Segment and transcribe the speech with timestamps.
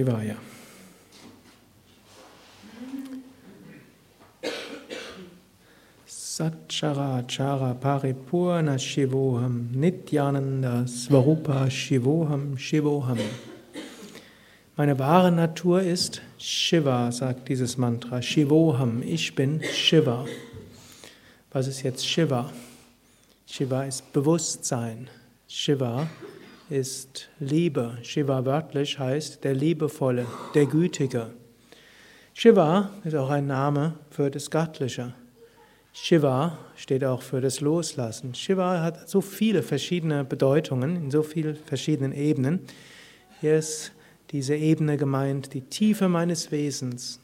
[0.00, 0.36] Shivaya.
[6.06, 13.18] Satcharachara Paripurna Shivoham Nityananda Svarupa Shivoham Shivoham.
[14.76, 18.22] Meine wahre Natur ist Shiva, sagt dieses Mantra.
[18.22, 20.26] Shivoham, ich bin Shiva.
[21.50, 22.52] Was ist jetzt Shiva?
[23.48, 25.10] Shiva ist Bewusstsein.
[25.48, 26.06] Shiva
[26.70, 27.98] ist Liebe.
[28.02, 31.30] Shiva wörtlich heißt der Liebevolle, der Gütige.
[32.34, 35.14] Shiva ist auch ein Name für das Göttliche.
[35.92, 38.34] Shiva steht auch für das Loslassen.
[38.34, 42.60] Shiva hat so viele verschiedene Bedeutungen in so vielen verschiedenen Ebenen.
[43.40, 43.92] Hier ist
[44.30, 47.20] diese Ebene gemeint, die Tiefe meines Wesens,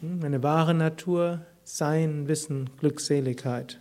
[0.00, 3.80] meine wahre Natur, Sein, Wissen, Glückseligkeit.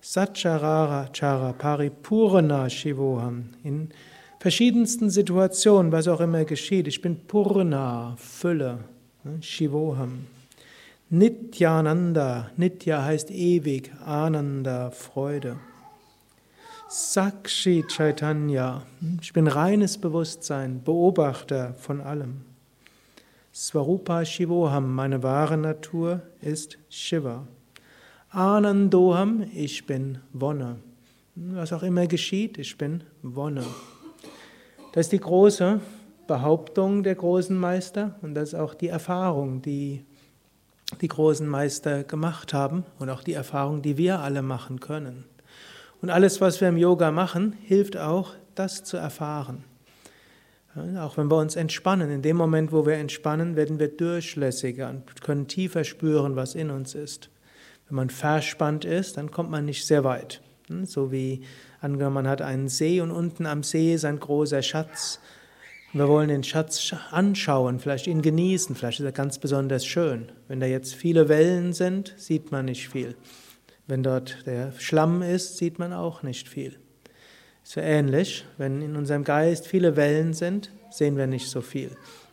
[0.00, 3.50] Satcharara Chara Paripurna Shivoham.
[3.64, 3.88] In
[4.38, 6.86] verschiedensten Situationen, was auch immer geschieht.
[6.86, 8.78] Ich bin Purna, Fülle,
[9.24, 10.26] ne, Shivoham.
[11.10, 15.56] Nityananda, Nitya heißt ewig, Ananda, Freude.
[16.88, 18.82] Sakshi Chaitanya,
[19.20, 22.42] ich bin reines Bewusstsein, Beobachter von allem.
[23.52, 27.46] Swarupa Shivoham, meine wahre Natur ist Shiva.
[28.30, 30.76] Anandoham, ich bin Wonne.
[31.34, 33.64] Was auch immer geschieht, ich bin Wonne.
[34.92, 35.80] Das ist die große
[36.26, 40.04] Behauptung der großen Meister und das ist auch die Erfahrung, die
[41.00, 45.24] die großen Meister gemacht haben und auch die Erfahrung, die wir alle machen können.
[46.02, 49.64] Und alles, was wir im Yoga machen, hilft auch, das zu erfahren.
[50.98, 55.22] Auch wenn wir uns entspannen, in dem Moment, wo wir entspannen, werden wir durchlässiger und
[55.22, 57.30] können tiefer spüren, was in uns ist.
[57.88, 60.42] Wenn man verspannt ist, dann kommt man nicht sehr weit.
[60.68, 61.42] Hm, so wie
[61.80, 65.20] angenommen, man hat einen See und unten am See ist ein großer Schatz.
[65.94, 70.30] Wir wollen den Schatz anschauen, vielleicht ihn genießen, vielleicht ist er ganz besonders schön.
[70.46, 73.16] Wenn da jetzt viele Wellen sind, sieht man nicht viel.
[73.86, 76.78] Wenn dort der Schlamm ist, sieht man auch nicht viel.
[77.62, 81.90] So ähnlich, wenn in unserem Geist viele Wellen sind, sehen wir nicht so viel.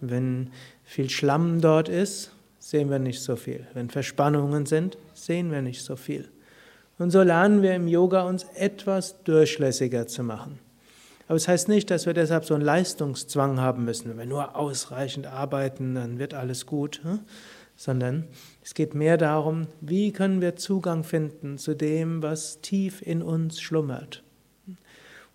[0.00, 0.50] Wenn
[0.82, 2.32] viel Schlamm dort ist,
[2.66, 3.64] sehen wir nicht so viel.
[3.74, 6.28] Wenn Verspannungen sind, sehen wir nicht so viel.
[6.98, 10.58] Und so lernen wir im Yoga uns etwas durchlässiger zu machen.
[11.28, 14.08] Aber es das heißt nicht, dass wir deshalb so einen Leistungszwang haben müssen.
[14.08, 17.00] Wenn wir nur ausreichend arbeiten, dann wird alles gut.
[17.04, 17.20] Hm?
[17.76, 18.24] Sondern
[18.64, 23.60] es geht mehr darum, wie können wir Zugang finden zu dem, was tief in uns
[23.60, 24.24] schlummert.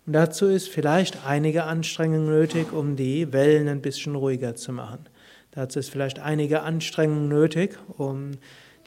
[0.04, 5.06] Und dazu ist vielleicht einige Anstrengung nötig, um die Wellen ein bisschen ruhiger zu machen.
[5.52, 8.32] Dazu ist vielleicht einige Anstrengung nötig, um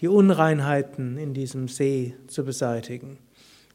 [0.02, 3.20] die Unreinheiten in diesem See zu beseitigen.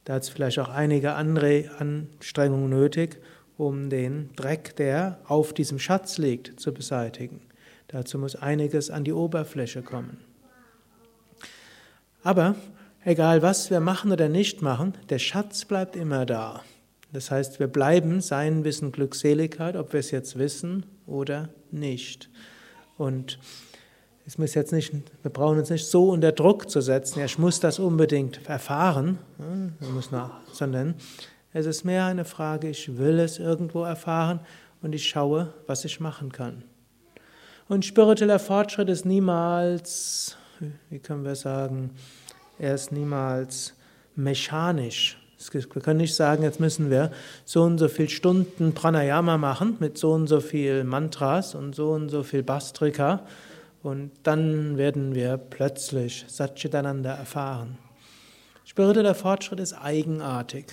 [0.04, 3.20] Dazu vielleicht auch einige andere Anstrengungen nötig,
[3.56, 7.42] um den Dreck, der auf diesem Schatz liegt, zu beseitigen.
[7.88, 10.18] Dazu muss einiges an die Oberfläche kommen.
[12.22, 12.56] Aber
[13.04, 16.62] egal was wir machen oder nicht machen, der Schatz bleibt immer da.
[17.12, 22.30] Das heißt, wir bleiben sein Wissen Glückseligkeit, ob wir es jetzt wissen oder nicht.
[23.00, 23.38] Und
[24.26, 27.58] es muss jetzt nicht, wir brauchen uns nicht so unter Druck zu setzen, ich muss
[27.58, 29.18] das unbedingt erfahren,
[29.80, 30.94] muss nach, sondern
[31.54, 34.40] es ist mehr eine Frage, ich will es irgendwo erfahren
[34.82, 36.62] und ich schaue, was ich machen kann.
[37.68, 40.36] Und spiritueller Fortschritt ist niemals,
[40.90, 41.92] wie können wir sagen,
[42.58, 43.72] er ist niemals
[44.14, 45.19] mechanisch.
[45.52, 47.10] Wir können nicht sagen, jetzt müssen wir
[47.44, 51.92] so und so viele Stunden Pranayama machen mit so und so viel Mantras und so
[51.92, 53.20] und so viel Bastrika
[53.82, 57.78] und dann werden wir plötzlich Satchitananda erfahren.
[58.64, 60.66] Spiritueller Fortschritt ist eigenartig.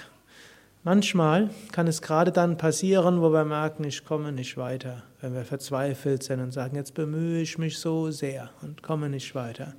[0.83, 5.43] Manchmal kann es gerade dann passieren, wo wir merken, ich komme nicht weiter, wenn wir
[5.43, 9.73] verzweifelt sind und sagen, jetzt bemühe ich mich so sehr und komme nicht weiter.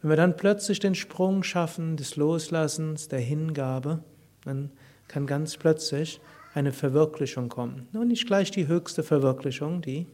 [0.00, 4.00] Wenn wir dann plötzlich den Sprung schaffen des Loslassens, der Hingabe,
[4.44, 4.70] dann
[5.08, 6.20] kann ganz plötzlich
[6.54, 7.88] eine Verwirklichung kommen.
[7.92, 10.06] Und nicht gleich die höchste Verwirklichung, die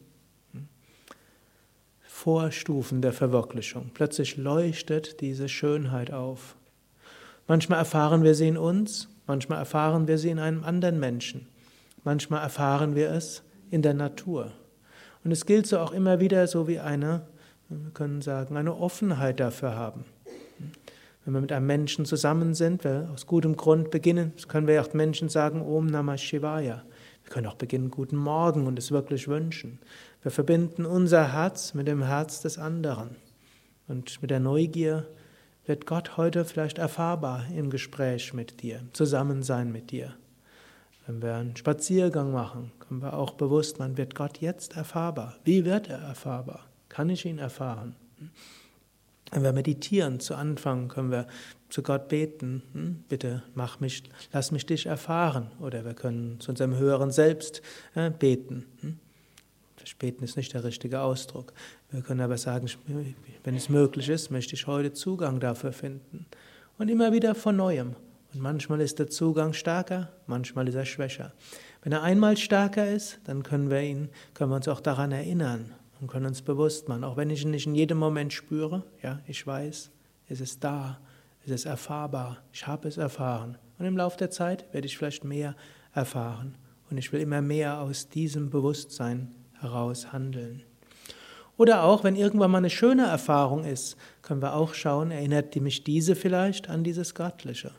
[0.53, 0.69] hm,
[2.03, 3.91] Vorstufen der Verwirklichung.
[3.95, 6.57] Plötzlich leuchtet diese Schönheit auf.
[7.47, 11.49] Manchmal erfahren wir sie in uns, manchmal erfahren wir sie in einem anderen Menschen,
[12.05, 14.53] manchmal erfahren wir es in der Natur.
[15.25, 17.27] Und es gilt so auch immer wieder so wie eine,
[17.69, 20.05] wir können sagen, eine Offenheit dafür haben.
[21.29, 24.95] Wenn wir mit einem Menschen zusammen sind, wir aus gutem Grund beginnen, können wir auch
[24.95, 26.85] Menschen sagen, Om Namah Shivaya.
[27.23, 29.79] Wir können auch beginnen, guten Morgen und es wirklich wünschen.
[30.23, 33.17] Wir verbinden unser Herz mit dem Herz des anderen.
[33.89, 35.07] Und mit der Neugier
[35.67, 40.15] wird Gott heute vielleicht erfahrbar im Gespräch mit dir, zusammen sein mit dir.
[41.07, 45.37] Wenn wir einen Spaziergang machen, können wir auch bewusst, man wird Gott jetzt erfahrbar.
[45.45, 46.65] Wie wird er erfahrbar?
[46.89, 47.97] Kann ich ihn erfahren?
[49.31, 51.27] Wenn wir meditieren zu Anfang, können wir
[51.69, 54.03] zu Gott beten, hm, bitte mach mich,
[54.33, 55.51] lass mich dich erfahren.
[55.61, 57.63] Oder wir können zu unserem höheren Selbst
[57.95, 58.67] äh, beten.
[58.81, 58.99] Hm.
[59.99, 61.55] Beten ist nicht der richtige Ausdruck.
[61.91, 62.69] Wir können aber sagen,
[63.43, 66.27] wenn es möglich ist, möchte ich heute Zugang dafür finden.
[66.77, 67.97] Und immer wieder von neuem.
[68.35, 71.33] Und manchmal ist der Zugang stärker, manchmal ist er schwächer.
[71.83, 75.75] Wenn er einmal stärker ist, dann können wir ihn, können wir uns auch daran erinnern
[76.01, 77.05] und können uns bewusst machen.
[77.05, 79.91] Auch wenn ich ihn nicht in jedem Moment spüre, ja, ich weiß,
[80.29, 81.01] es ist da,
[81.45, 83.59] es ist erfahrbar, ich habe es erfahren.
[83.79, 85.55] Und im Laufe der Zeit werde ich vielleicht mehr
[85.95, 86.57] erfahren.
[86.91, 90.63] Und ich will immer mehr aus diesem Bewusstsein heraus handeln.
[91.57, 95.83] Oder auch, wenn irgendwann mal eine schöne Erfahrung ist, können wir auch schauen, erinnert mich
[95.83, 97.73] diese vielleicht an dieses Göttliche.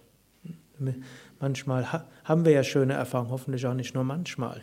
[1.39, 4.61] Manchmal haben wir ja schöne Erfahrungen, hoffentlich auch nicht nur manchmal.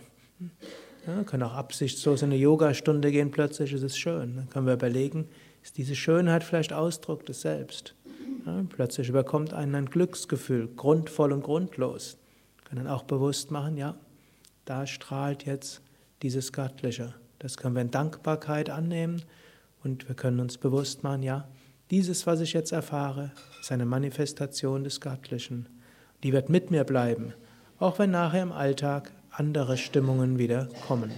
[1.07, 4.37] Ja, können auch absichtslos in eine Yogastunde gehen, plötzlich ist es schön.
[4.37, 5.29] Dann können wir überlegen,
[5.63, 7.95] ist diese Schönheit vielleicht Ausdruck des Selbst?
[8.45, 12.17] Ja, plötzlich überkommt einen ein Glücksgefühl, grundvoll und grundlos.
[12.65, 13.97] Können auch bewusst machen, ja,
[14.65, 15.83] da strahlt jetzt
[16.23, 17.15] dieses Göttliche.
[17.39, 19.23] Das können wir in Dankbarkeit annehmen
[19.85, 21.49] und wir können uns bewusst machen, ja,
[21.91, 23.31] dieses, was ich jetzt erfahre,
[23.61, 25.69] ist eine Manifestation des Göttlichen.
[26.25, 27.33] Die wird mit mir bleiben,
[27.79, 31.13] auch wenn nachher im Alltag andere Stimmungen wieder kommen.